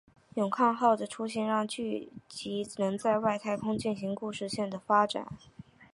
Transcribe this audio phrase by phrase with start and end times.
[0.33, 5.27] 勇抗号的出现让剧集能在外太空进行故事线的发展。